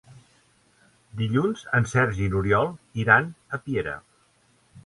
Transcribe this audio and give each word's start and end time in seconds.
Dilluns 1.19 1.61
en 1.79 1.87
Sergi 1.93 2.25
i 2.29 2.31
n'Oriol 2.33 2.73
iran 3.05 3.29
a 3.59 3.61
Piera. 3.67 3.95